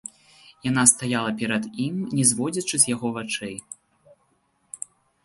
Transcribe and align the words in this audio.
Яна 0.69 0.83
стаяла 0.91 1.31
перад 1.41 1.67
ім, 1.85 1.95
не 2.19 2.25
зводзячы 2.31 2.75
з 2.85 2.91
яго 2.95 3.07
вачэй. 3.19 3.55